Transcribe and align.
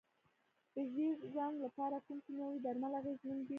د 0.75 0.75
ژیړ 0.93 1.13
زنګ 1.35 1.55
لپاره 1.65 1.95
کوم 2.05 2.17
کیمیاوي 2.25 2.59
درمل 2.65 2.93
اغیزمن 3.01 3.37
دي؟ 3.41 3.49